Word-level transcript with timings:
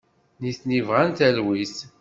Nitni 0.41 0.79
bɣan 0.87 1.11
talwit. 1.17 1.75